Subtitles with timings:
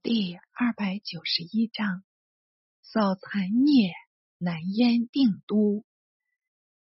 [0.00, 2.04] 第二百九十一章：
[2.82, 3.92] 扫残孽，
[4.38, 5.84] 南燕定都，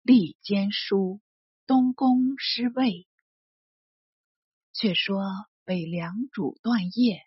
[0.02, 1.20] 立监书，
[1.68, 3.10] 东宫失位。
[4.72, 5.26] 却说
[5.66, 7.22] 北凉主段业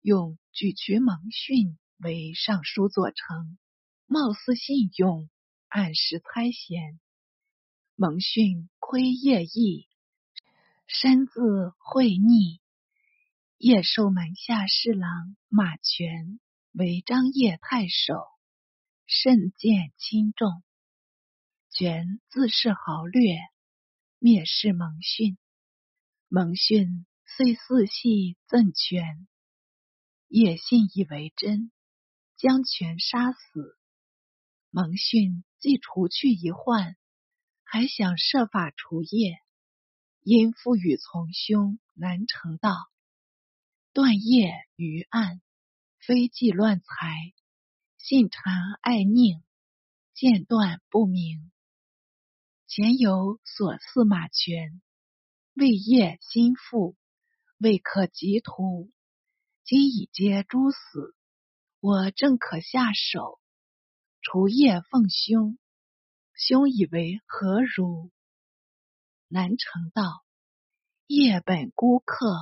[0.00, 3.58] 用举渠蒙逊为尚书左丞，
[4.06, 5.28] 貌似信用，
[5.68, 6.98] 按时猜嫌。
[7.96, 9.88] 蒙逊窥业意，
[10.86, 12.62] 身自会逆。
[13.58, 16.38] 叶寿门下侍郎马权
[16.70, 18.14] 为张掖太守，
[19.04, 20.62] 甚见轻重。
[21.68, 23.36] 权自恃豪略，
[24.20, 25.38] 蔑视蒙逊。
[26.28, 29.26] 蒙逊遂四系赠权，
[30.28, 31.72] 叶信以为真，
[32.36, 33.76] 将权杀死。
[34.70, 36.96] 蒙逊既除去一患，
[37.64, 39.40] 还想设法除业，
[40.22, 42.70] 因父与从兄难成道。
[44.00, 45.40] 断业于案，
[45.98, 46.86] 非计乱财，
[47.98, 49.42] 信谗爱佞，
[50.14, 51.50] 间断不明。
[52.68, 54.80] 前有所赐马权，
[55.54, 56.94] 为业心腹，
[57.58, 58.92] 未可及图。
[59.64, 61.16] 今已皆诛死，
[61.80, 63.40] 我正可下手，
[64.22, 65.58] 除业奉兄。
[66.34, 68.12] 兄以为何如？
[69.26, 70.24] 南城道：
[71.08, 72.36] 业本孤客。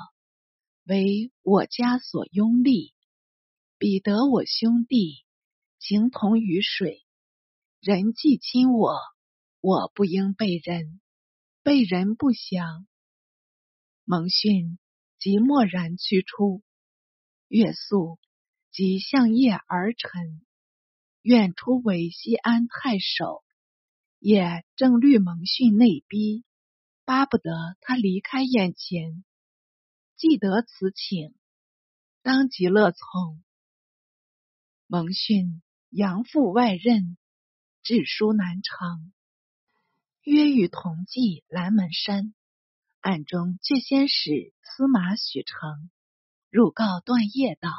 [0.89, 2.95] 为我家所拥立，
[3.77, 5.25] 彼得我兄弟
[5.81, 7.05] 情同于水，
[7.81, 8.97] 人既亲我，
[9.61, 11.01] 我不应被人，
[11.65, 12.87] 被人不祥。
[14.05, 14.79] 蒙逊
[15.19, 16.63] 即默然去出，
[17.49, 18.21] 月宿
[18.71, 20.47] 即向夜而沉，
[21.21, 23.43] 愿出为西安太守，
[24.21, 26.45] 也正虑蒙逊内逼，
[27.05, 29.25] 巴不得他离开眼前。
[30.17, 31.35] 既得此请，
[32.23, 33.45] 当即乐从。
[34.87, 37.19] 蒙逊扬赴外任，
[37.83, 39.13] 致书南城，
[40.23, 42.33] 约与同济蓝门山。
[43.01, 45.91] 暗中却先使司马许成
[46.51, 47.71] 入告段业道：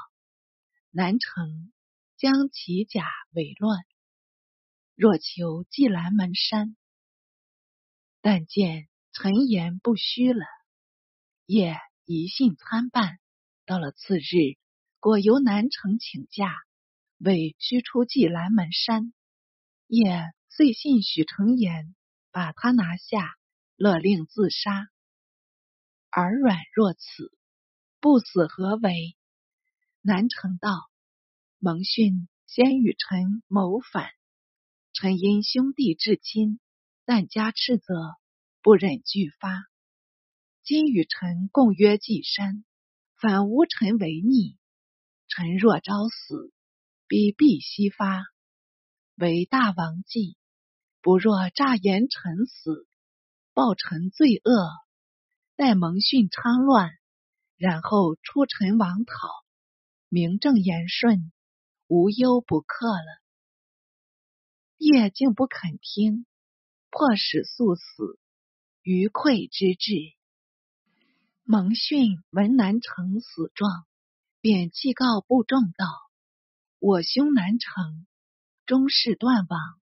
[0.91, 1.73] 南城
[2.17, 3.83] 将其甲为乱，
[4.95, 6.77] 若求济蓝门山，
[8.21, 10.45] 但见陈言不虚了，
[11.45, 11.77] 也。
[12.09, 13.19] 疑信参半，
[13.65, 14.55] 到了次日，
[15.01, 16.55] 果由南城请假，
[17.17, 19.11] 为须出祭蓝门山。
[19.87, 21.93] 也遂信许成言，
[22.31, 23.35] 把他拿下，
[23.75, 24.87] 勒令自杀。
[26.13, 27.37] 耳软若此，
[27.99, 29.17] 不死何为？
[29.99, 30.89] 南城道：
[31.59, 34.11] 蒙逊先与臣谋反，
[34.93, 36.61] 臣因兄弟至亲，
[37.03, 38.15] 但加斥责，
[38.61, 39.65] 不忍拒发。
[40.67, 42.65] 今与臣共约济山，
[43.15, 44.57] 反无臣为逆。
[45.29, 46.51] 臣若招死，
[47.07, 48.25] 必必西发。
[49.15, 50.35] 为大王计，
[50.99, 52.85] 不若诈言臣死，
[53.53, 54.67] 报臣罪恶，
[55.55, 56.91] 待蒙逊昌乱，
[57.55, 59.13] 然后出臣王讨，
[60.09, 61.31] 名正言顺，
[61.87, 63.21] 无忧不克了。
[64.75, 66.25] 叶竟不肯听，
[66.89, 68.19] 迫使速死，
[68.81, 70.16] 余愧之至。
[71.49, 73.85] 蒙逊闻南城死状，
[74.41, 75.85] 便祭告部众道
[76.77, 78.05] ：“我兄南城
[78.65, 79.79] 终是断网，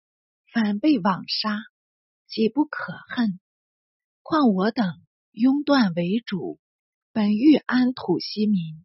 [0.52, 1.60] 反被网杀，
[2.26, 3.38] 岂不可恨？
[4.22, 4.84] 况我等
[5.30, 6.58] 拥断为主，
[7.12, 8.84] 本欲安土息民，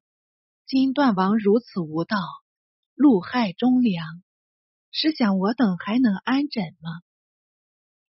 [0.68, 2.20] 今断王如此无道，
[2.96, 4.22] 戮害忠良，
[4.92, 6.92] 试想我等还能安枕吗？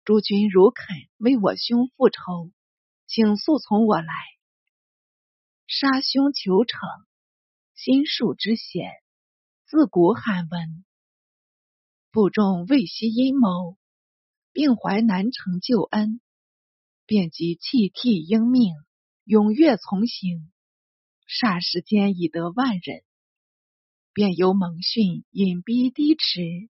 [0.04, 2.52] 诸君如肯为我兄复仇，
[3.06, 4.12] 请速从我来。”
[5.70, 6.80] 杀兄求成，
[7.76, 8.90] 心术之险，
[9.66, 10.86] 自古罕闻。
[12.10, 13.78] 部众未悉阴谋，
[14.54, 16.22] 并怀南城救恩，
[17.06, 18.76] 便即弃替应命，
[19.26, 20.50] 踊跃从行。
[21.28, 23.04] 霎时间已得万人，
[24.14, 26.70] 便由蒙逊引逼低池，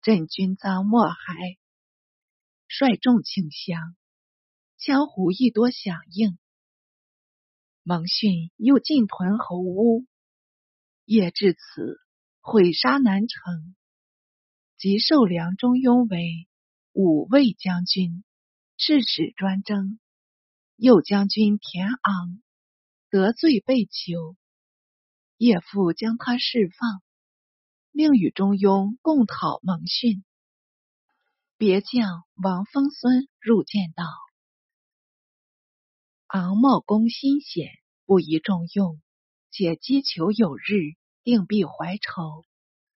[0.00, 1.58] 镇军赃莫海，
[2.66, 3.94] 率众请降，
[4.78, 6.38] 江湖亦多响应。
[7.90, 10.06] 蒙逊又进屯侯屋，
[11.06, 11.98] 夜至此，
[12.40, 13.74] 毁杀南城，
[14.78, 16.46] 即授梁中庸为
[16.92, 18.22] 武卫将军，
[18.78, 19.98] 刺史专征。
[20.76, 22.40] 右将军田昂
[23.10, 24.36] 得罪被囚，
[25.36, 27.02] 叶父将他释放，
[27.90, 30.24] 另与中庸共讨蒙逊。
[31.56, 34.04] 别将王封孙入见道。
[36.28, 37.79] 昂茂公心险，
[38.10, 39.00] 不宜重用，
[39.52, 42.44] 且积求有日，定必怀愁，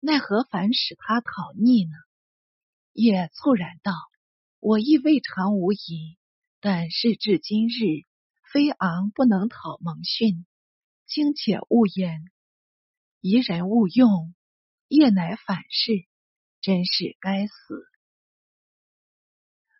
[0.00, 1.92] 奈何反使他讨逆呢？
[2.94, 3.92] 也猝然道
[4.58, 6.16] ：“我亦未尝无疑，
[6.60, 8.06] 但事至今日，
[8.54, 10.46] 非昂不能讨蒙逊，
[11.04, 12.24] 卿且勿言。
[13.20, 14.34] 疑人勿用，
[14.88, 16.06] 夜乃反噬，
[16.62, 17.52] 真是该死。”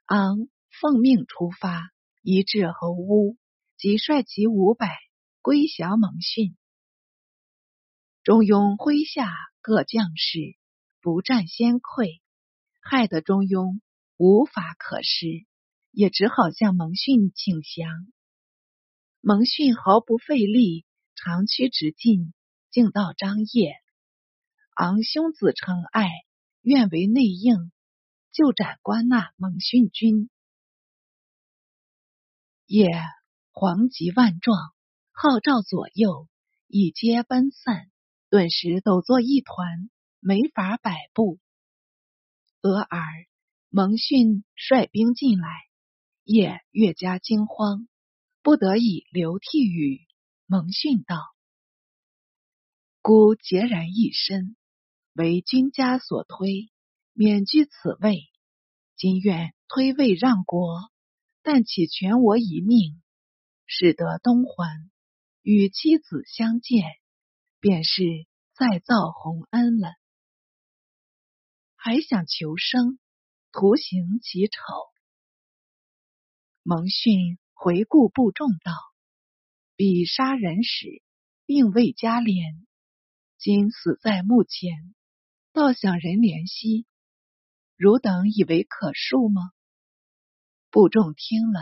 [0.04, 1.90] 昂奉命出发，
[2.20, 3.38] 一至侯屋，
[3.78, 4.94] 即率其五百
[5.42, 6.56] 归降蒙逊。
[8.22, 10.56] 中庸麾下各将士
[11.00, 12.22] 不战先溃。
[12.84, 13.80] 害得中庸
[14.16, 15.46] 无法可施，
[15.92, 18.12] 也只好向蒙逊请降。
[19.20, 20.84] 蒙逊毫不费力，
[21.14, 22.34] 长驱直进，
[22.72, 23.76] 竟到张掖。
[24.74, 26.08] 昂兄子称爱，
[26.60, 27.70] 愿为内应，
[28.32, 30.28] 就斩关纳蒙逊军。
[32.66, 32.88] 也
[33.52, 34.74] 惶急万状，
[35.12, 36.28] 号召左右，
[36.66, 37.90] 以皆奔散，
[38.30, 41.38] 顿时抖作一团，没法摆布。
[42.62, 42.98] 俄而
[43.68, 45.48] 蒙逊率兵进来，
[46.24, 47.88] 夜越加惊慌，
[48.42, 50.06] 不得已流涕语。
[50.46, 51.16] 蒙逊道
[53.00, 54.56] ：“孤孑然一身，
[55.12, 56.70] 为君家所推，
[57.12, 58.30] 免居此位。
[58.96, 60.90] 今愿推位让国，
[61.42, 63.02] 但岂全我一命，
[63.66, 64.90] 使得东还，
[65.42, 66.82] 与妻子相见，
[67.60, 68.02] 便是
[68.54, 69.90] 再造洪恩了。”
[71.76, 72.98] 还想求生，
[73.50, 74.52] 徒行其丑。
[76.62, 78.72] 蒙逊回顾部众道
[79.74, 81.02] ：“彼杀人时，
[81.44, 82.64] 并未加怜，
[83.36, 84.94] 今死在墓前，
[85.52, 86.86] 倒想人怜惜。
[87.76, 89.50] 汝等以为可恕吗？”
[90.70, 91.60] 部众听了，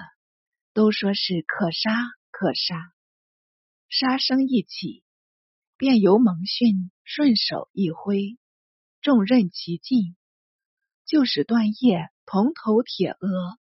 [0.75, 1.91] 都说是可杀
[2.31, 2.93] 可杀。
[3.91, 5.03] 杀声一起，
[5.77, 8.39] 便由蒙逊顺手一挥。
[9.01, 10.17] 众任其尽，
[11.07, 13.59] 就使断叶铜头铁额，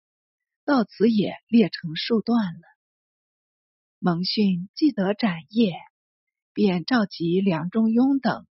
[0.67, 2.61] 到此也裂成数段了。
[3.99, 5.73] 蒙逊既得斩叶，
[6.53, 8.47] 便召集梁中庸等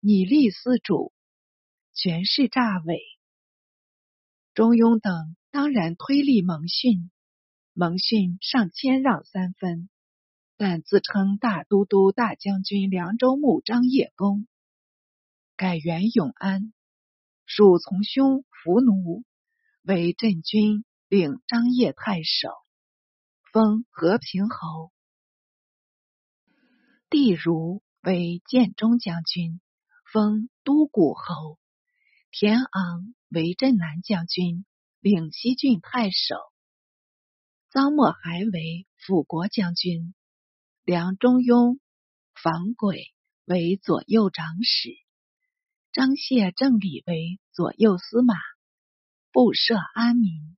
[0.00, 1.14] 拟立司主，
[1.94, 3.00] 全是诈伪。
[4.52, 7.10] 中庸等当然推立蒙逊，
[7.72, 9.88] 蒙逊尚谦让三分，
[10.58, 14.46] 但自称大都督、大将军凉州牧张掖公。
[15.54, 16.72] 改元永安，
[17.44, 19.24] 属从兄伏奴，
[19.82, 22.48] 为镇军，领张掖太守，
[23.52, 24.92] 封和平侯。
[27.08, 29.60] 帝如为建中将军，
[30.12, 31.58] 封都谷侯。
[32.30, 34.66] 田昂为镇南将军，
[35.00, 36.36] 领西郡太守。
[37.72, 40.14] 臧默还为辅国将军，
[40.86, 41.80] 梁中庸、
[42.40, 43.12] 房轨
[43.44, 44.90] 为左右长史。
[45.90, 48.36] 张谢正礼为左右司马，
[49.32, 50.56] 布设安民，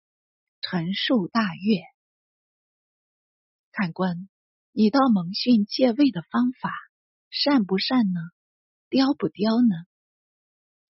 [0.61, 1.81] 陈述大悦。
[3.73, 4.29] 看官，
[4.73, 6.75] 你到蒙逊借位的方法
[7.31, 8.21] 善不善呢？
[8.91, 9.77] 刁不刁呢？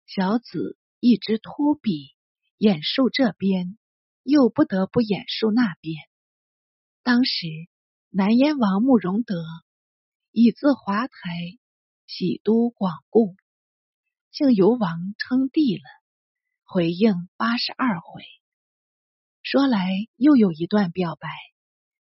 [0.06, 2.16] 小子一直托笔
[2.58, 3.78] 演述这边，
[4.24, 5.98] 又不得不演述那边。
[7.04, 7.48] 当时
[8.18, 9.36] 南燕王慕容德
[10.32, 11.12] 以自华台
[12.08, 13.36] 喜都广固。
[14.32, 15.84] 竟由王称帝了，
[16.64, 18.24] 回应八十二回。
[19.44, 21.28] 说来又有一段表白，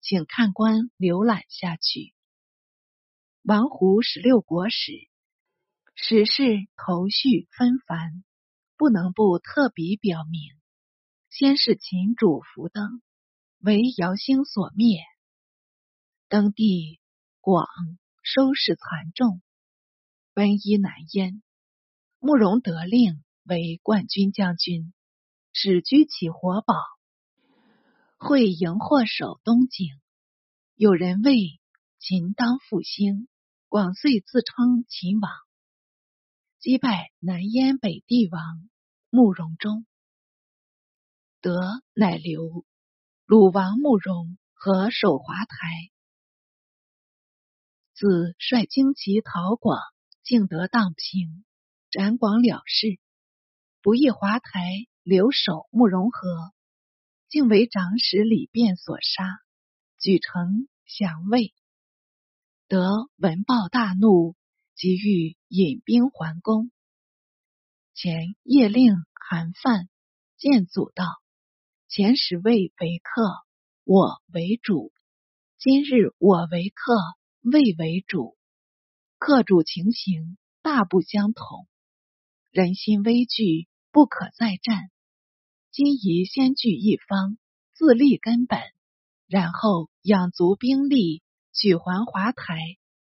[0.03, 2.15] 请看官浏览下去。
[3.43, 5.09] 王胡十六国史，
[5.95, 8.23] 史事头绪纷繁，
[8.77, 10.43] 不能不特笔表明。
[11.31, 13.01] 先是秦主福登，
[13.61, 15.01] 为姚兴所灭，
[16.29, 17.01] 登帝
[17.41, 17.67] 广
[18.23, 19.43] 收拾残众，
[20.33, 21.43] 奔依南燕。
[22.19, 24.95] 慕容得令为冠军将军，
[25.53, 26.75] 只居起活宝，
[28.17, 29.89] 会荧惑守东景。
[30.75, 31.61] 有人谓
[31.99, 33.29] 秦当复兴，
[33.69, 35.31] 广遂自称秦王，
[36.59, 38.71] 击败南燕北帝王
[39.11, 39.87] 慕容忠。
[41.43, 41.61] 德
[41.93, 42.65] 乃留
[43.27, 45.57] 鲁王慕容和守华台，
[47.95, 49.79] 自率旌旗讨广，
[50.25, 51.45] 竟得荡平。
[51.91, 52.99] 斩广了事，
[53.81, 54.51] 不义华台
[55.05, 56.53] 留守慕容和，
[57.29, 59.39] 竟为长史李变所杀，
[60.01, 61.55] 举城降魏。
[62.67, 64.35] 得闻报大怒，
[64.75, 66.73] 即欲引兵还宫。
[67.95, 69.89] 前夜令韩范
[70.37, 71.05] 见祖道
[71.87, 73.23] ：“前时魏为客，
[73.85, 74.91] 我为主；
[75.59, 76.93] 今日我为客，
[77.45, 78.39] 魏为主，
[79.19, 81.69] 客主情形大不相同，
[82.51, 84.91] 人心危惧，不可再战。
[85.71, 87.37] 今宜先据一方，
[87.75, 88.59] 自立根本，
[89.27, 91.23] 然后养足兵力，
[91.53, 92.57] 取还华台，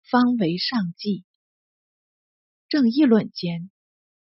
[0.09, 1.23] 方为上计。
[2.67, 3.69] 正议论间，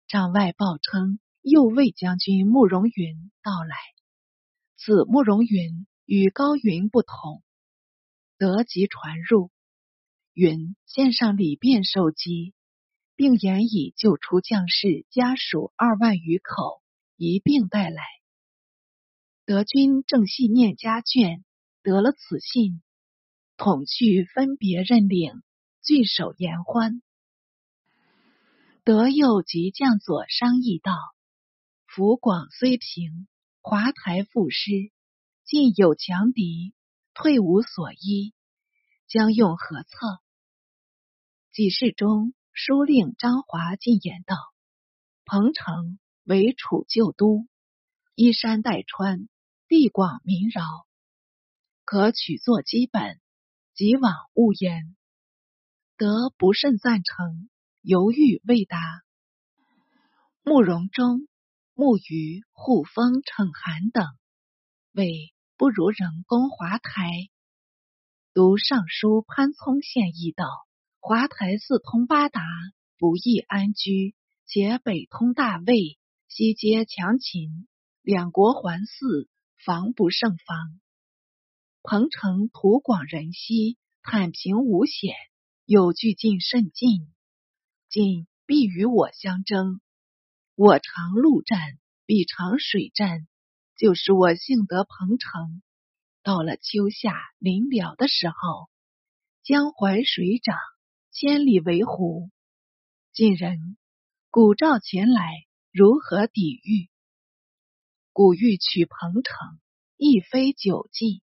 [0.08, 3.76] 帐外报称右卫将军慕容云到来。
[4.76, 7.42] 此慕容云与高云不同，
[8.36, 9.50] 得即传入。
[10.34, 12.54] 云献上礼便受机，
[13.16, 16.80] 并言已救出将士家属二万余口，
[17.16, 18.02] 一并带来。
[19.44, 21.42] 德军正系念家眷，
[21.82, 22.80] 得了此信，
[23.58, 25.42] 统去分别认领，
[25.82, 27.02] 聚首言欢。
[28.84, 30.92] 德又及将佐商议道
[31.86, 33.28] ：“福广虽平，
[33.60, 34.90] 华台复失，
[35.44, 36.72] 进有强敌，
[37.12, 38.32] 退无所依。”
[39.12, 40.22] 将用何策？
[41.52, 44.36] 几事中，书令张华进言道
[45.26, 47.46] ：“彭城为楚旧都，
[48.14, 49.28] 依山带川，
[49.68, 50.62] 地广民饶，
[51.84, 53.20] 可取作基本，
[53.74, 54.96] 即往勿言。”
[55.98, 57.50] 得不甚赞成，
[57.82, 59.02] 犹豫未答。
[60.42, 61.28] 慕容忠、
[61.74, 64.06] 慕余、护风、逞寒等
[64.92, 67.28] 谓不如人工华台。
[68.34, 70.46] 读尚书潘聪献议道
[71.00, 72.40] ：“华台四通八达，
[72.96, 74.14] 不易安居；
[74.46, 75.98] 且北通大魏，
[76.28, 77.68] 西接强秦，
[78.00, 79.28] 两国环伺，
[79.62, 80.80] 防不胜防。
[81.82, 85.14] 彭城土广人稀，坦平无险，
[85.66, 87.12] 有据近甚近，
[87.90, 89.82] 今必与我相争。
[90.54, 91.60] 我常陆战，
[92.06, 93.28] 必常水战，
[93.76, 95.60] 就是我幸得彭城。”
[96.22, 98.70] 到了秋夏临了的时候，
[99.42, 100.56] 江淮水涨，
[101.10, 102.30] 千里为湖。
[103.12, 103.76] 晋人
[104.30, 106.88] 古召前来，如何抵御？
[108.12, 109.58] 古欲取彭城，
[109.96, 111.24] 亦非久计，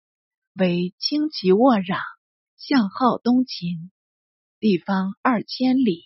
[0.53, 1.99] 为轻骑卧壤，
[2.55, 3.91] 向号东秦，
[4.59, 6.03] 地方二千里，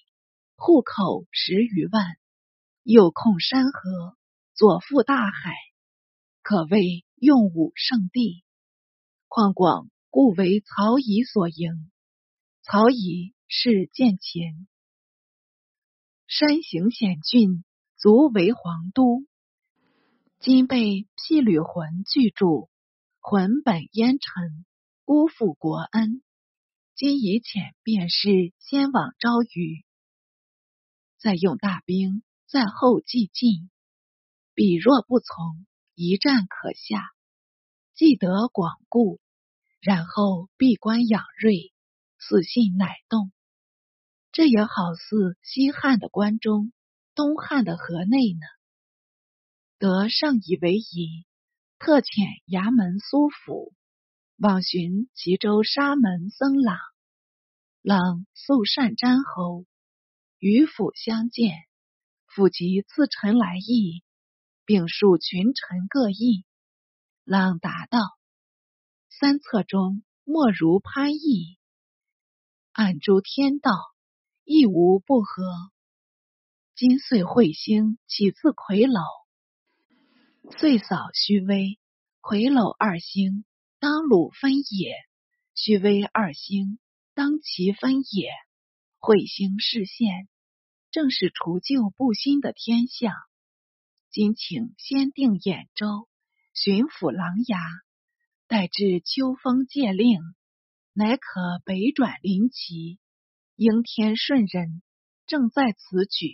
[0.56, 2.16] 户口十余万，
[2.84, 4.18] 又控山河，
[4.54, 5.56] 左覆大海，
[6.42, 8.46] 可谓用武圣地。
[9.28, 11.92] 况广故为曹乙所营，
[12.64, 14.68] 曹乙是建前，
[16.28, 17.64] 山形险峻，
[17.98, 19.26] 足为皇都。
[20.40, 22.70] 今被辟旅魂拒住，
[23.20, 24.66] 魂本烟尘，
[25.04, 26.24] 辜负国恩。
[26.96, 29.84] 今以遣便是先往招余，
[31.20, 33.70] 再用大兵在后继进。
[34.54, 37.12] 彼若不从，一战可下。
[37.98, 39.20] 既得广固，
[39.82, 41.74] 然后闭关养锐，
[42.20, 43.32] 死性乃动。
[44.32, 46.72] 这也好似西汉的关中，
[47.16, 48.46] 东汉的河内呢。
[49.80, 51.26] 得上以为宜，
[51.80, 53.74] 特遣衙门苏府
[54.38, 56.78] 往寻齐州沙门僧朗。
[57.82, 59.66] 朗素善瞻侯，
[60.38, 61.56] 与府相见，
[62.28, 64.04] 府即赐臣来意，
[64.66, 66.46] 并述群臣各意。
[67.30, 68.00] 朗答道
[69.12, 71.58] ：“三策中莫如潘毅，
[72.72, 73.74] 暗诸天道，
[74.46, 75.44] 亦无不合。
[76.74, 79.02] 今岁彗星起自魁楼，
[80.58, 81.78] 岁扫虚微，
[82.22, 83.44] 魁楼二星
[83.80, 84.94] 当鲁分也；
[85.54, 86.80] 虚微二星
[87.14, 88.32] 当其分也。
[89.02, 90.30] 彗星视现，
[90.92, 93.14] 正是除旧布新的天象。
[94.12, 96.08] 今请先定兖州。”
[96.60, 97.56] 巡抚琅琊，
[98.48, 100.20] 待至秋风借令，
[100.92, 103.00] 乃可北转临齐。
[103.56, 104.82] 应天顺人，
[105.28, 106.32] 正在此举。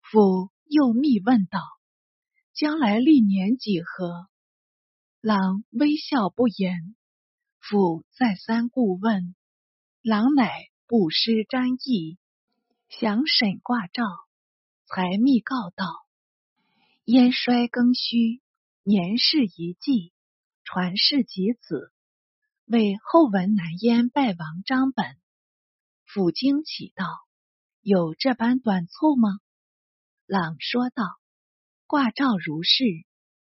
[0.00, 1.60] 父又密问道
[2.52, 4.28] ：“将来历年几何？”
[5.22, 6.96] 郎微笑不言。
[7.60, 9.36] 父再三顾问，
[10.02, 10.50] 郎乃
[10.88, 12.18] 不失瞻意，
[12.88, 14.02] 详审卦兆，
[14.86, 15.86] 才密告道
[17.06, 18.42] ：“燕衰更虚。”
[18.90, 20.14] 年事一纪，
[20.64, 21.92] 传世及子，
[22.64, 25.04] 为后文南燕败亡张本。
[26.06, 27.04] 抚惊起道
[27.84, 29.28] ：“有这般短促吗？”
[30.24, 31.04] 朗说道
[31.86, 32.82] ：“挂照如是，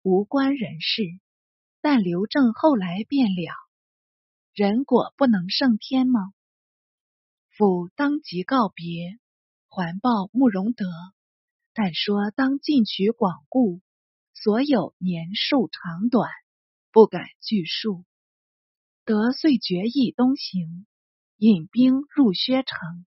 [0.03, 1.05] 无关人事，
[1.81, 3.55] 但刘正后来便了。
[4.53, 6.33] 人果不能胜天吗？”
[7.57, 9.21] 父当即告别，
[9.69, 10.87] 还报慕容德，
[11.73, 13.81] 但说当进取广固。
[14.39, 16.31] 所有年数长短，
[16.93, 18.05] 不敢具数。
[19.07, 20.87] 得遂决意东行，
[21.39, 23.07] 引兵入薛城。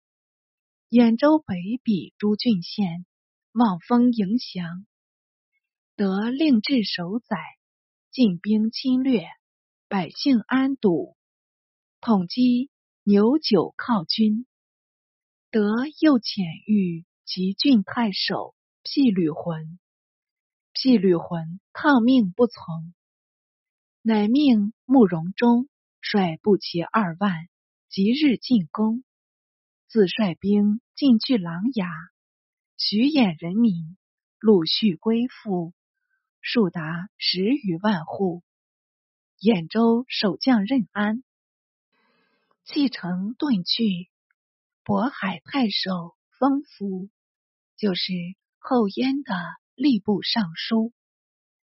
[0.89, 3.05] 兖州北鄙诸郡县，
[3.51, 4.88] 望风迎降，
[5.95, 7.38] 得令至守宰，
[8.09, 9.27] 进兵侵略，
[9.88, 11.15] 百姓安堵。
[12.01, 12.71] 统击
[13.03, 14.48] 牛酒犒军，
[15.51, 15.62] 得
[16.00, 19.79] 又遣谕其郡太守辟吕浑。
[20.81, 22.93] 纪律魂抗命不从，
[24.01, 25.67] 乃命慕容忠
[26.00, 27.50] 率步骑二万，
[27.89, 29.03] 即日进攻。
[29.89, 31.86] 自率兵进据琅琊，
[32.77, 33.98] 徐兖人民
[34.39, 35.74] 陆续归附，
[36.39, 38.41] 数达十余万户。
[39.38, 41.25] 兖州守将任安
[42.63, 44.09] 弃城遁去。
[44.86, 47.09] 渤海太守封福，
[47.75, 48.13] 就是
[48.59, 49.36] 后燕的
[49.79, 50.91] 吏部尚书，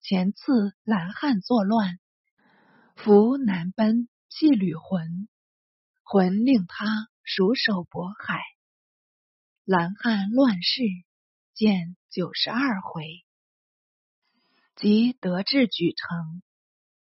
[0.02, 2.00] 前次蓝汉作乱，
[2.96, 5.30] 福南奔，弃吕浑，
[6.02, 7.12] 浑令他。
[7.24, 8.42] 熟守渤海，
[9.64, 10.82] 蓝汉乱世，
[11.54, 13.24] 见九十二回。
[14.76, 16.42] 即得志举城，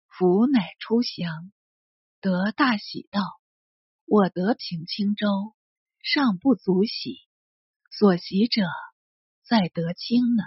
[0.06, 1.50] 福乃出降，
[2.20, 3.22] 得大喜道
[4.04, 5.56] ：“我得平青州，
[6.02, 7.16] 尚不足喜，
[7.90, 8.62] 所喜者
[9.42, 10.44] 在得清呢。”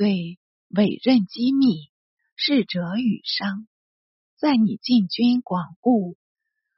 [0.00, 0.38] 对
[0.70, 1.90] 委任机密，
[2.34, 3.68] 逝者与商，
[4.38, 6.16] 在你进军广固，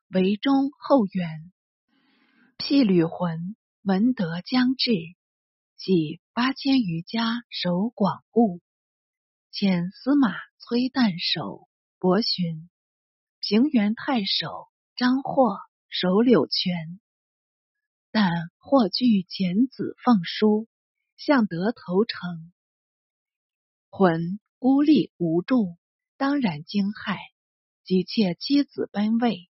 [0.08, 1.52] 为中后援。
[2.58, 4.90] 辟吕浑闻德将至，
[5.76, 8.60] 即八千余家守广固，
[9.52, 11.68] 遣司马崔旦守
[12.00, 12.68] 博寻，
[13.38, 16.98] 平原太守张获守柳泉。
[18.10, 20.66] 但获据简子奉书，
[21.16, 22.52] 向德投诚。
[23.94, 25.76] 魂孤立无助，
[26.16, 27.18] 当然惊骇，
[27.84, 29.50] 急切妻子奔位，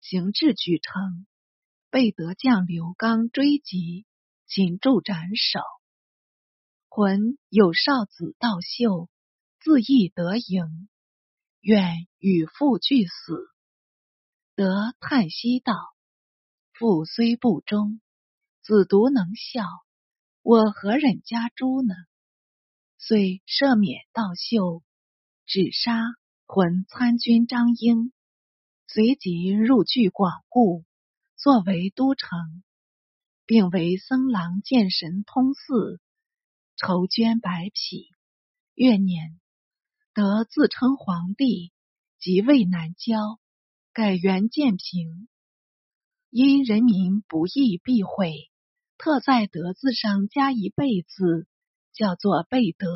[0.00, 1.26] 行至举城。
[1.90, 4.06] 被德将刘刚追击，
[4.46, 5.60] 擒住斩首。
[6.88, 9.10] 魂有少子道秀，
[9.60, 10.88] 自缢得营，
[11.60, 13.36] 愿与父俱死。
[14.54, 15.74] 德叹息道
[16.72, 18.00] ：“父虽不忠，
[18.62, 19.62] 子独能孝，
[20.40, 21.94] 我何忍加诛呢？”
[23.06, 24.82] 遂赦免道秀，
[25.44, 26.00] 只杀
[26.46, 28.14] 浑参军张英，
[28.86, 30.86] 随即入据广固。
[31.36, 32.62] 作为都城，
[33.44, 36.00] 并为僧郎见神通寺，
[36.76, 38.08] 筹捐百匹。
[38.74, 39.38] 月年，
[40.14, 41.74] 得自称皇帝，
[42.18, 43.38] 即位南郊，
[43.92, 45.28] 改元建平。
[46.30, 48.50] 因人民不易避讳，
[48.96, 51.46] 特在德字上加一贝字，
[51.94, 52.92] 叫做贝德。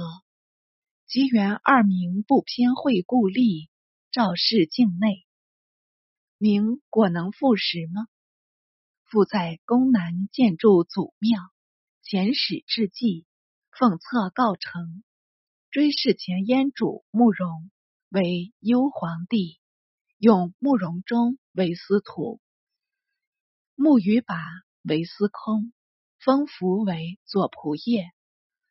[1.07, 3.71] 吉元二名不偏讳故吏，
[4.11, 5.25] 赵氏境内，
[6.37, 8.09] 名果能复实吗？
[9.05, 11.41] 复在宫南建筑祖庙，
[12.05, 13.25] 遣使致祭，
[13.71, 15.03] 奉册告成，
[15.71, 17.71] 追谥前燕主慕容
[18.11, 19.61] 为幽皇帝，
[20.19, 22.41] 用慕容忠为司徒，
[23.75, 24.37] 慕余拔
[24.83, 25.73] 为司空，
[26.19, 28.11] 封福为左仆射，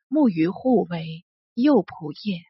[0.07, 2.43] 慕余护为右仆射，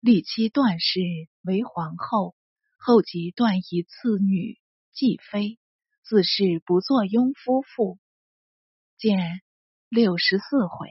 [0.00, 1.00] 立妻段氏
[1.42, 2.34] 为皇后，
[2.78, 4.58] 后即段仪次女。
[4.98, 5.58] 继妃
[6.04, 7.98] 自是不作庸夫妇，
[8.96, 9.42] 见
[9.90, 10.88] 六十四回。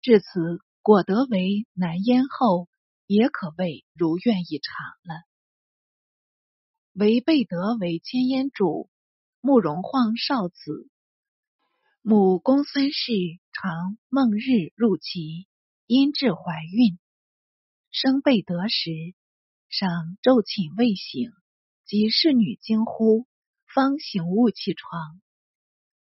[0.00, 2.70] 至此，果得为南燕后，
[3.06, 5.24] 也可谓如愿以偿了。
[6.94, 8.88] 为贝德为千燕主，
[9.42, 10.88] 慕容晃少子，
[12.08, 13.12] 母公孙氏
[13.50, 15.48] 常梦日入齐，
[15.86, 17.00] 因至怀孕，
[17.90, 18.92] 生贝德时，
[19.68, 21.32] 上昼寝未醒。
[21.84, 23.26] 及侍女惊呼，
[23.74, 25.20] 方醒悟起床。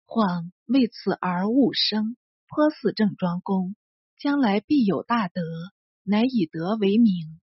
[0.07, 2.17] 晃为此而误生，
[2.49, 3.77] 颇似郑庄公，
[4.17, 5.43] 将来必有大德，
[6.05, 7.39] 乃以德为名。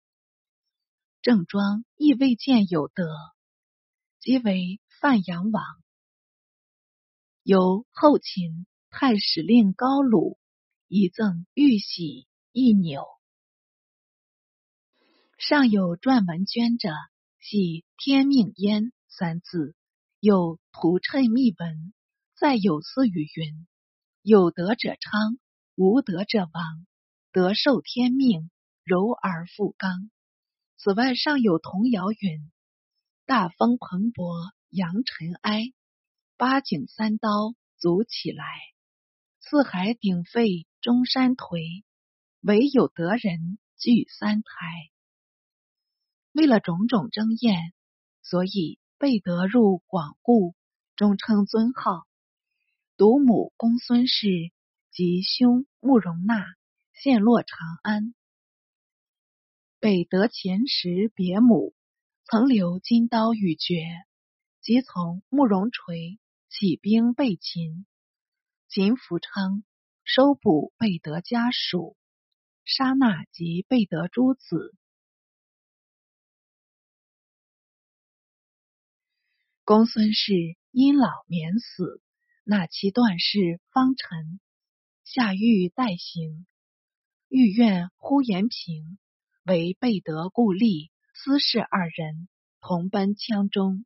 [1.21, 3.05] 郑庄亦未见有德，
[4.21, 5.63] 即为范阳王。
[7.49, 10.39] 由后秦太史令高鲁
[10.87, 13.07] 遗赠玉玺一纽，
[15.39, 16.91] 上有篆文镌着。
[17.41, 19.75] 系天命焉三字，
[20.21, 21.95] 有图谶密文，
[22.37, 23.67] 再有四语云：
[24.21, 25.39] 有德者昌，
[25.75, 26.87] 无德者亡。
[27.33, 28.51] 德受天命，
[28.85, 30.11] 柔而复刚。
[30.77, 32.53] 此外尚有童谣云：
[33.25, 35.73] 大风蓬勃扬尘埃，
[36.39, 38.45] 八景三刀足起来。
[39.41, 41.83] 四海鼎沸中山颓，
[42.43, 44.47] 唯有德人聚三台。
[46.31, 47.75] 为了种种争艳，
[48.23, 50.55] 所以被德入广固，
[50.95, 52.07] 终称尊号。
[52.97, 54.29] 独母公孙氏
[54.93, 56.47] 及兄慕容纳
[56.93, 58.15] 陷落长安。
[59.81, 61.75] 北得前时别母，
[62.23, 63.83] 曾留金刀与绝，
[64.61, 67.87] 即从慕容垂起兵备秦。
[68.69, 69.65] 秦福昌
[70.05, 71.97] 收捕贝德家属，
[72.65, 74.75] 杀纳及贝德诸子。
[79.65, 80.33] 公孙氏
[80.71, 82.03] 因老免死，
[82.45, 84.41] 纳其段氏方臣，
[85.05, 86.47] 下狱待刑。
[87.29, 88.99] 御苑呼延平
[89.45, 92.29] 为贝德故吏、司事二人，
[92.61, 93.85] 同奔羌中。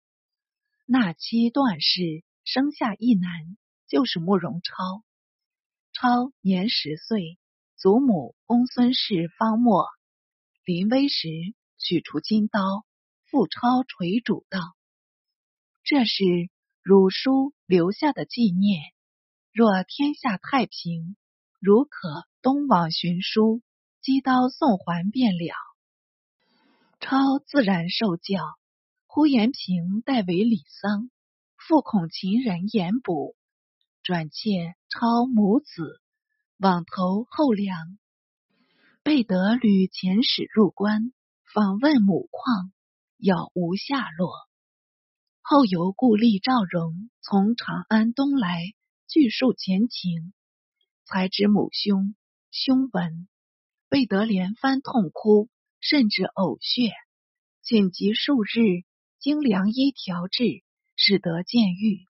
[0.87, 5.05] 纳妻段氏生下一男，就是慕容超。
[5.93, 7.39] 超年十岁，
[7.77, 9.87] 祖母公孙氏方没。
[10.65, 11.29] 临危时，
[11.79, 12.61] 取出金刀，
[13.25, 14.61] 复超垂主道。
[15.85, 16.25] 这是
[16.83, 18.81] 汝书留下的纪念。
[19.53, 21.17] 若天下太平，
[21.61, 23.63] 汝可东往寻书，
[24.01, 25.55] 击刀送还便了。
[27.01, 28.41] 超自然受教。
[29.07, 31.11] 呼延平代为李桑，
[31.73, 33.35] 复恐秦人严捕，
[34.03, 36.03] 转妾超母子，
[36.59, 37.97] 往投后梁。
[39.03, 41.15] 备得吕遣使入关，
[41.55, 42.75] 访问母况，
[43.17, 44.35] 杳无下落。
[45.41, 48.61] 后由故吏赵荣从长安东来，
[49.09, 50.35] 具述前情，
[51.07, 52.15] 才知母兄
[52.51, 53.29] 兄闻，
[53.89, 55.49] 贝德连番痛哭，
[55.81, 56.93] 甚至呕血，
[57.63, 58.85] 紧急数日，
[59.19, 60.63] 经良医调治，
[61.03, 62.07] 只得见愈。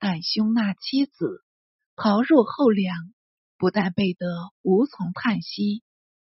[0.00, 1.44] 但兄那妻子
[1.94, 3.14] 逃入后梁，
[3.56, 4.26] 不但被德
[4.62, 5.84] 无从叹息，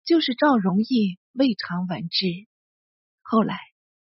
[0.02, 2.26] 就是赵荣义未尝闻之。
[3.20, 3.58] 后来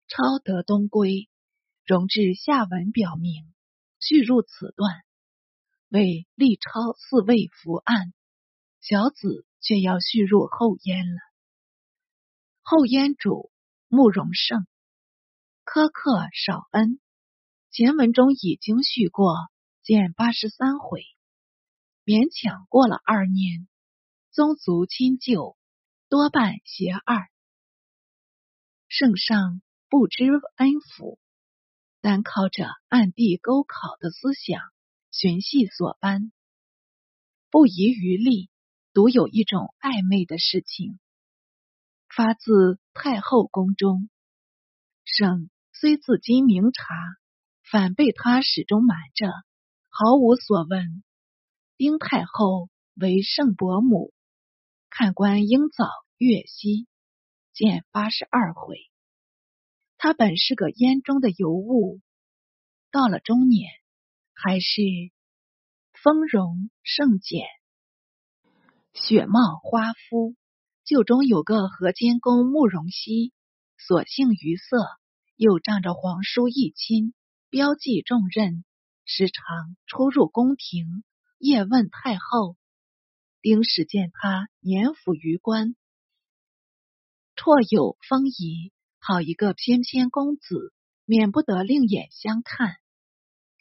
[0.08, 1.28] 超得东归。
[1.84, 3.52] 容至下文表明，
[3.98, 5.02] 续入此段，
[5.88, 8.14] 为立超四位伏案，
[8.80, 11.18] 小子却要续入后燕了。
[12.62, 13.50] 后燕主
[13.88, 14.64] 慕容胜，
[15.66, 17.00] 苛刻少恩，
[17.72, 19.34] 前文中已经叙过，
[19.82, 21.00] 见八十三回，
[22.04, 23.66] 勉强过了二年，
[24.30, 25.56] 宗族亲旧，
[26.10, 27.30] 多半邪二，
[28.88, 30.24] 圣上不知
[30.56, 31.18] 恩抚。
[32.02, 34.60] 单靠着暗地勾考的思想，
[35.10, 36.30] 寻系所班，
[37.50, 38.50] 不遗余力。
[38.92, 41.00] 独有一种暧昧的事情，
[42.14, 44.10] 发自太后宫中。
[45.06, 46.84] 省虽自今明察，
[47.72, 49.32] 反被他始终瞒着，
[49.88, 51.02] 毫无所闻。
[51.78, 54.12] 丁太后为圣伯母，
[54.90, 55.86] 看官应早
[56.18, 56.86] 阅悉，
[57.54, 58.76] 见八十二回。
[59.96, 62.02] 他本是个烟中的尤物，
[62.90, 63.70] 到了中年
[64.34, 64.82] 还是
[65.94, 67.46] 丰容盛简，
[68.92, 70.36] 雪貌花肤。
[70.84, 73.32] 旧中有个河间公慕容熙，
[73.78, 74.76] 所幸于色，
[75.36, 77.14] 又仗着皇叔义亲，
[77.52, 78.64] 标记重任，
[79.04, 81.04] 时常出入宫廷，
[81.36, 82.56] 夜问太后。
[83.42, 85.76] 丁氏见他年府于官，
[87.36, 88.72] 绰有风仪。
[89.00, 90.72] 好一个翩翩公子，
[91.04, 92.76] 免不得另眼相看。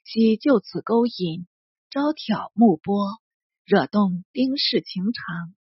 [0.05, 1.45] 即就此勾引，
[1.89, 3.19] 招挑目波，
[3.65, 5.53] 惹动丁氏情长。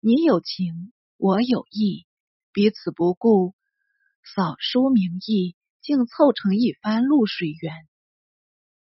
[0.00, 2.06] 你有情，我有意，
[2.54, 3.54] 彼此不顾，
[4.34, 5.56] 扫书名义，
[5.86, 7.72] 竟凑成一番露水缘。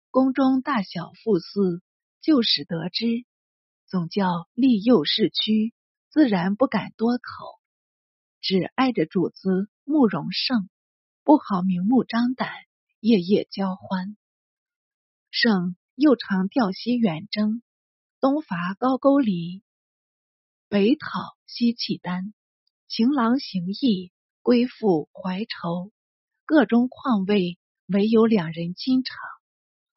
[0.10, 1.84] 宫中大小副司
[2.20, 3.06] 就使得知，
[3.86, 5.76] 总叫利诱势屈，
[6.10, 7.60] 自然不敢多口。
[8.42, 10.68] 只爱着主子慕容胜，
[11.24, 12.52] 不好明目张胆，
[13.00, 14.18] 夜夜交欢。
[15.30, 17.62] 胜又常调西远征，
[18.20, 19.62] 东伐高句丽，
[20.70, 22.34] 北讨西契丹，
[22.88, 25.92] 情郎行义，归附怀仇，
[26.50, 29.16] 各中况味，唯有两人亲长，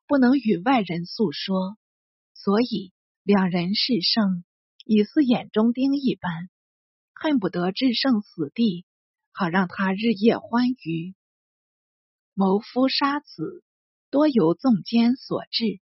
[0.06, 1.78] 不能与外人诉说，
[2.34, 4.44] 所以两人是胜，
[4.84, 6.50] 已似眼中钉一般。
[7.14, 8.84] 恨不得置胜死地，
[9.32, 11.14] 好让他日夜欢愉。
[12.34, 13.64] 谋夫杀子，
[14.10, 15.80] 多由纵奸所致。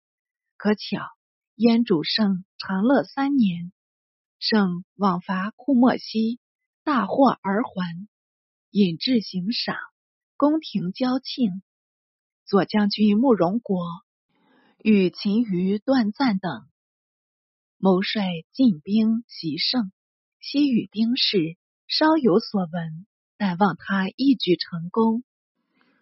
[0.57, 1.09] 可巧
[1.57, 3.72] 燕主胜长乐三年，
[4.38, 6.38] 胜往伐库莫西，
[6.85, 8.07] 大获而还，
[8.70, 9.77] 引至行赏，
[10.42, 11.62] 宫廷交庆。
[12.46, 13.87] 左将军慕容国
[14.83, 16.68] 与秦余段赞等
[17.78, 19.92] 谋率进兵袭胜。
[20.40, 25.22] 西与丁氏稍有所闻，但望他一举成功。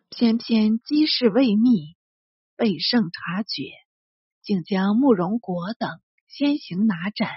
[0.08, 1.98] 偏偏机事未密，
[2.56, 3.74] 被圣察觉，
[4.40, 7.28] 竟将慕容国等先行拿斩，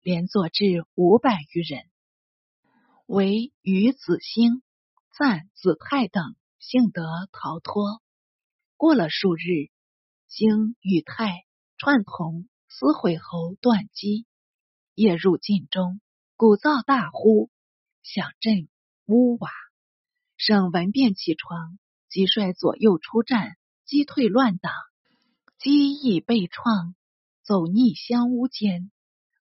[0.00, 1.82] 连坐至五百余人。
[3.04, 4.62] 唯与子兴、
[5.18, 7.02] 赞子泰等幸得
[7.32, 8.00] 逃脱。
[8.76, 9.72] 过了数日，
[10.28, 11.44] 兴与泰
[11.76, 14.26] 串同撕毁侯断机，
[14.94, 16.00] 夜入晋中，
[16.36, 17.50] 鼓噪大呼，
[18.04, 18.68] 响震
[19.06, 19.50] 屋瓦。
[20.36, 24.72] 省闻便起床，即率左右出战，击退乱党。
[25.58, 26.94] 机翼被创，
[27.42, 28.92] 走逆相屋间。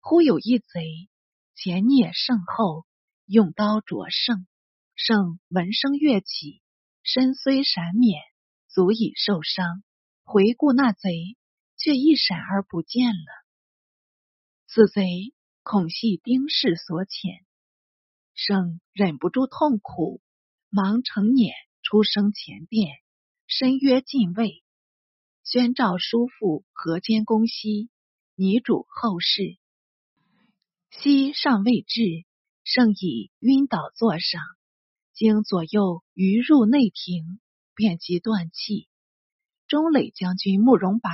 [0.02, 1.08] 忽有一贼
[1.54, 2.88] 前蹑胜后，
[3.28, 4.48] 用刀灼胜。
[5.00, 6.64] 胜闻声跃起，
[7.04, 8.20] 身虽闪免，
[8.68, 9.84] 足以受伤。
[10.24, 11.38] 回顾那贼，
[11.78, 13.46] 却一闪而不见了。
[14.66, 17.44] 此贼恐系丁氏所遣，
[18.34, 20.20] 胜忍不住痛苦。
[20.70, 22.90] 忙成辇出生前殿，
[23.46, 24.64] 深约进位，
[25.44, 27.92] 宣诏叔父河间公西，
[28.34, 29.60] 拟主后事。
[30.90, 32.26] 西尚未至，
[32.64, 34.42] 圣已晕倒座上，
[35.18, 37.40] 经左右余入内庭，
[37.74, 38.88] 便即断气。
[39.66, 41.10] 中垒将军慕容拔、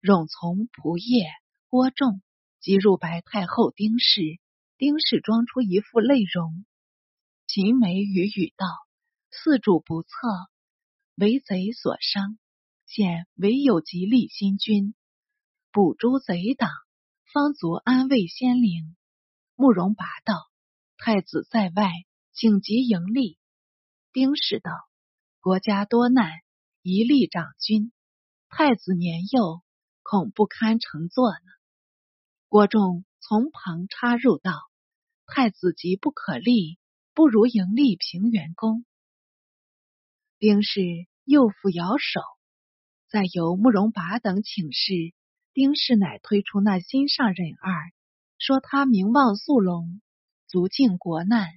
[0.00, 1.28] 冗从仆射
[1.68, 2.22] 郭仲
[2.58, 4.40] 即入白太后丁氏，
[4.78, 6.64] 丁氏装出一副泪容。
[7.46, 8.66] 秦梅语语道
[9.30, 10.08] ：“四主不测，
[11.14, 12.38] 为贼所伤，
[12.86, 14.94] 现唯有吉利新君，
[15.70, 16.70] 捕诛贼党，
[17.30, 18.96] 方足安慰先灵。”
[19.54, 20.48] 慕容拔道
[20.96, 21.92] ：“太子在外，
[22.32, 23.38] 请即迎立。”
[24.12, 24.70] 丁氏道
[25.40, 26.30] ：“国家多难，
[26.82, 27.92] 一立长君。
[28.48, 29.62] 太子年幼，
[30.02, 31.50] 恐不堪乘坐呢。”
[32.48, 34.52] 郭仲从旁插入道
[35.26, 36.78] ：“太子急不可立。”
[37.14, 38.86] 不如迎立平原公。
[40.38, 40.80] 丁氏
[41.24, 42.22] 又复摇手，
[43.06, 44.94] 再由慕容拔等请示，
[45.52, 47.92] 丁氏乃推出那心上人二，
[48.38, 50.00] 说他名望素隆，
[50.46, 51.50] 足尽国难，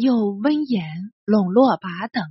[0.00, 2.22] 又温言笼络拔等，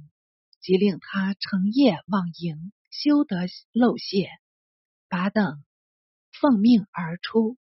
[0.62, 4.30] 即令他成夜往营，休得漏泄。
[5.10, 5.65] 拔等
[6.32, 7.58] 奉命而出，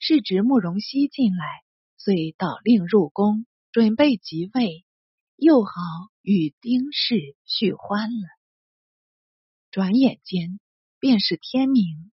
[0.00, 1.62] 是指慕容熙进来，
[1.96, 3.46] 遂导令入宫。
[3.70, 4.84] 准备即位，
[5.36, 5.70] 又好
[6.22, 8.26] 与丁氏叙欢了。
[9.70, 10.58] 转眼间
[10.98, 12.10] 便是天明，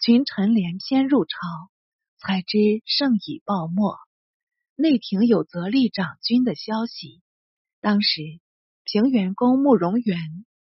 [0.00, 1.36] 群臣连篇入朝，
[2.16, 2.56] 才知
[2.86, 3.98] 圣已报没。
[4.74, 7.22] 内廷有责立长君的消息。
[7.80, 8.22] 当时
[8.84, 10.18] 平原公慕容元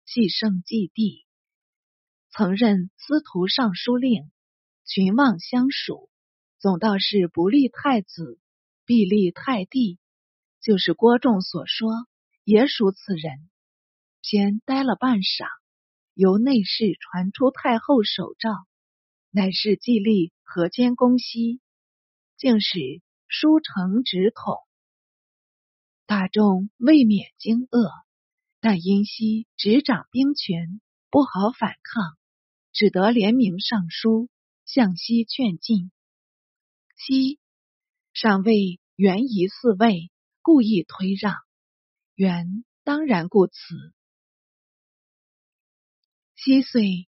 [0.05, 1.27] 继圣继帝，
[2.31, 4.31] 曾任司徒尚书令，
[4.85, 6.11] 群望相属。
[6.59, 8.41] 总道是不立太子，
[8.87, 9.99] 必立太帝。
[10.61, 12.07] 就是郭仲所说，
[12.43, 13.51] 也属此人。
[14.23, 15.47] 偏待了半晌，
[16.15, 18.51] 由内侍传出太后手诏，
[19.31, 21.61] 乃是季历河间公西，
[22.39, 23.03] 竟使
[23.37, 24.59] 书成直统。
[26.07, 27.91] 大众未免惊愕，
[28.61, 32.17] 但因西执掌兵权，不好反抗，
[32.73, 34.29] 只得联名上书，
[34.65, 35.91] 向西劝进。
[36.97, 37.41] 西
[38.13, 40.13] 尚未元仪四位。
[40.47, 41.35] 故意推让，
[42.15, 43.55] 原当然故此。
[46.37, 47.09] 西岁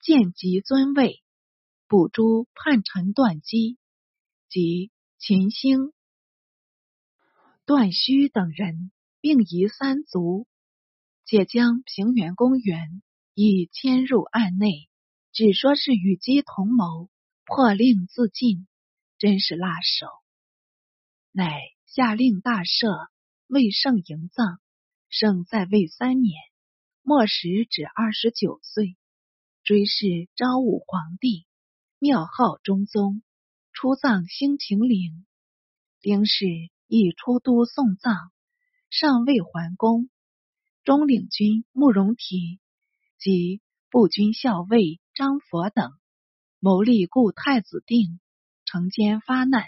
[0.00, 1.22] 见及尊位，
[1.86, 3.76] 捕诛叛臣断机
[4.48, 4.90] 及
[5.24, 5.92] 秦兴、
[7.64, 10.48] 段须等人，并移三族，
[11.24, 14.88] 且将平原公园已迁入案内，
[15.30, 17.08] 只说是与姬同谋，
[17.44, 18.66] 破令自尽，
[19.16, 20.08] 真是辣手，
[21.30, 21.60] 乃。
[21.86, 23.08] 下令大赦，
[23.46, 24.58] 为圣迎葬。
[25.08, 26.42] 圣在位三年，
[27.02, 28.96] 末时只二十九岁，
[29.62, 31.46] 追谥昭武皇帝，
[32.00, 33.22] 庙号中宗，
[33.72, 35.26] 出葬兴平陵。
[36.00, 36.46] 丁氏
[36.86, 38.30] 亦出都送葬，
[38.90, 40.10] 尚未还宫。
[40.84, 42.60] 中领军慕容提
[43.18, 45.92] 及步军校尉张佛等
[46.58, 48.20] 谋立故太子定，
[48.64, 49.66] 乘间发难。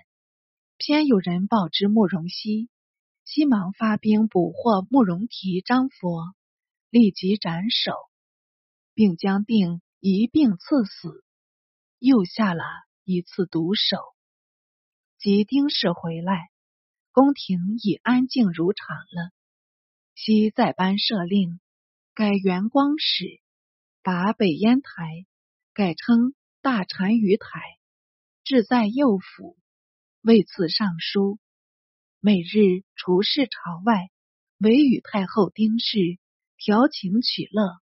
[0.76, 2.68] 偏有人报知慕容熙，
[3.24, 6.34] 西忙发兵捕获慕容提、张佛，
[6.90, 7.92] 立即斩首，
[8.92, 11.24] 并将定一并赐死。
[12.00, 12.64] 又下了
[13.04, 13.98] 一次毒手。
[15.18, 16.50] 及丁氏回来，
[17.12, 19.30] 宫廷已安静如常了。
[20.14, 21.60] 昔再颁赦令，
[22.14, 23.40] 改元光使，
[24.02, 25.26] 把北烟台
[25.72, 27.60] 改称大单于台，
[28.44, 29.56] 置在右府。
[30.20, 31.38] 为此上书，
[32.20, 34.10] 每日除视朝外，
[34.58, 36.18] 唯与太后丁氏
[36.56, 37.80] 调情取乐，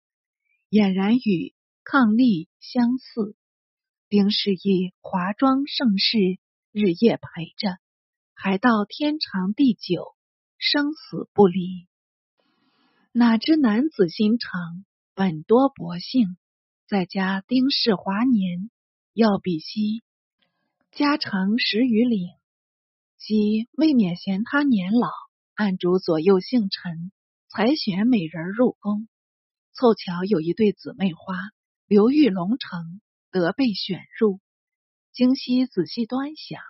[0.70, 3.36] 俨然与伉俪相似。
[4.12, 6.18] 丁氏以华妆盛世，
[6.74, 7.78] 日夜陪着，
[8.34, 10.04] 还到天长地久，
[10.58, 11.88] 生死不离。
[13.14, 14.84] 哪知男子心肠，
[15.16, 16.36] 本多薄幸，
[16.90, 18.70] 在家丁氏华年，
[19.14, 20.04] 要比西
[20.92, 22.32] 家成十余岭。
[23.18, 25.08] 西未免嫌他年老，
[25.56, 27.14] 暗主左右姓陈，
[27.48, 29.08] 才选美人入宫。
[29.72, 31.38] 凑巧有一对姊妹花，
[31.88, 33.00] 刘玉龙城，
[33.32, 34.40] 得被选入。
[35.14, 36.62] 京西仔细端详，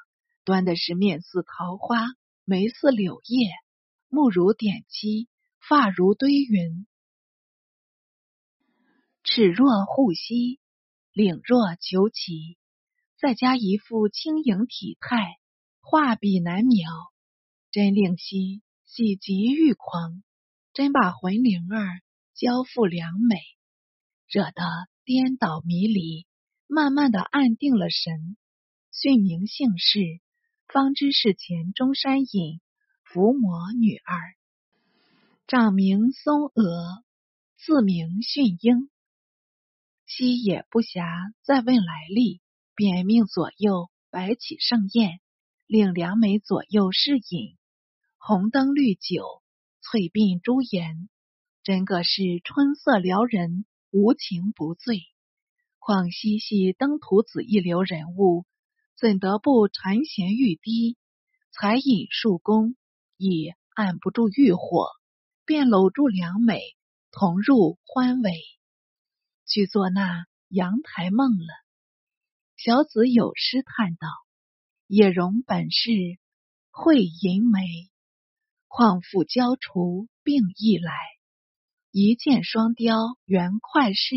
[0.44, 2.06] 端的是面似桃花，
[2.46, 3.52] 眉似柳叶，
[4.08, 5.28] 目如点漆，
[5.68, 6.88] 发如堆云，
[9.24, 10.60] 齿若护膝，
[11.12, 12.58] 领若虬旗，
[13.20, 15.38] 再加一副轻盈体态。
[15.84, 16.90] 画笔难描，
[17.70, 20.24] 真令西喜极欲狂，
[20.74, 22.02] 真把魂灵儿
[22.34, 23.38] 交付良美，
[24.28, 24.64] 惹得
[25.04, 26.26] 颠倒迷离，
[26.74, 28.38] 慢慢的暗定了神。
[28.94, 30.22] 训名姓氏，
[30.70, 32.62] 方知是前中山隐
[33.04, 34.38] 伏魔女儿，
[35.48, 37.04] 长名松娥，
[37.58, 38.90] 字名训英。
[40.06, 42.40] 西也不暇再问来历，
[42.74, 45.20] 便命左右摆起盛宴。
[45.68, 47.58] 令两美左右侍饮，
[48.18, 49.44] 红灯绿酒，
[49.82, 51.10] 翠鬓朱颜，
[51.64, 55.02] 真个是春色撩人，无情不醉。
[55.82, 58.46] 况西系登徒子一流人物，
[58.96, 60.96] 怎得不馋涎欲滴？
[61.52, 62.76] 才饮数功，
[63.18, 64.88] 已按不住欲火，
[65.44, 66.62] 便搂住良美，
[67.12, 68.32] 同入欢围，
[69.48, 71.48] 去做那阳台梦了。
[72.56, 74.08] 小子有诗叹道。
[74.94, 75.90] 也容本是
[76.70, 77.62] 会吟梅，
[78.68, 80.94] 况复交除并亦来。
[81.92, 84.16] 一箭双雕原快事，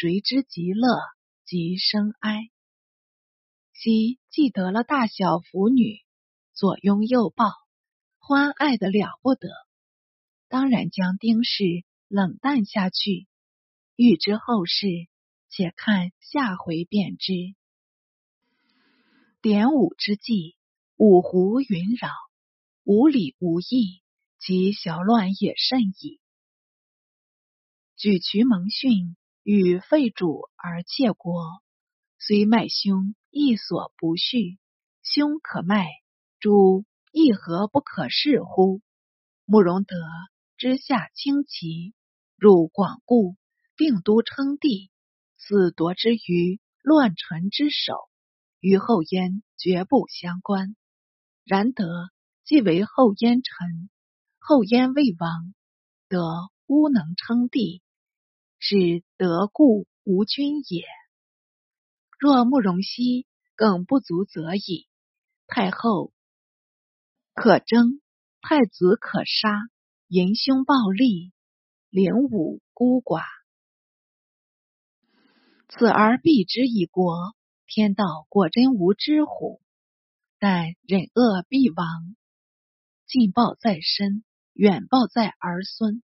[0.00, 0.96] 谁知极乐
[1.44, 2.50] 极生哀。
[3.72, 6.04] 昔既得了大小妇女，
[6.52, 7.50] 左拥右抱，
[8.20, 9.48] 欢爱的了不得。
[10.46, 11.64] 当然将丁氏
[12.06, 13.26] 冷淡下去。
[13.96, 14.86] 欲知后事，
[15.48, 17.32] 且看下回便知。
[19.42, 20.56] 点武之际，
[20.94, 22.10] 五湖云扰，
[22.84, 24.04] 无理无义，
[24.38, 26.20] 及小乱也甚矣。
[27.96, 29.16] 举渠蒙逊
[29.50, 31.62] 与废主而窃国，
[32.18, 34.58] 虽卖凶，亦所不恤。
[35.02, 35.88] 凶可卖，
[36.38, 38.82] 主亦何不可视乎？
[39.46, 39.96] 慕容德
[40.58, 41.94] 之下轻骑，
[42.36, 43.36] 入广固，
[43.74, 44.90] 定都称帝，
[45.38, 47.94] 自夺之于乱臣之手。
[48.60, 50.76] 与后燕绝不相关。
[51.46, 52.10] 然德
[52.44, 53.88] 既为后燕臣，
[54.38, 55.54] 后燕未亡，
[56.06, 57.82] 德乌能称帝，
[58.58, 60.84] 是德故无君也。
[62.18, 64.88] 若慕容熙更不足则已。
[65.46, 66.12] 太后
[67.34, 68.00] 可争，
[68.40, 69.48] 太子可杀，
[70.08, 71.32] 淫凶暴戾，
[71.88, 73.22] 凌侮孤寡，
[75.68, 77.34] 此而必之以国。
[77.66, 79.60] 天道果真无知乎？
[80.38, 82.16] 但忍恶必亡，
[83.06, 86.02] 近报在身，远报在儿孙。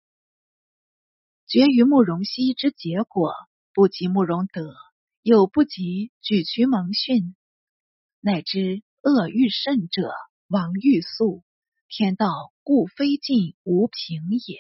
[1.49, 3.33] 绝于慕容熙之结果，
[3.73, 4.75] 不及慕容德，
[5.23, 7.35] 又不及举渠蒙逊，
[8.21, 10.13] 乃知恶欲甚者，
[10.49, 11.43] 亡欲速。
[11.89, 14.59] 天道故非尽无平也。